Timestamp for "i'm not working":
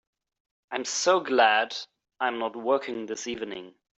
2.19-3.05